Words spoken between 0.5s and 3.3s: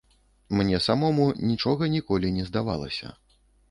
Мне самому нічога ніколі не здавалася.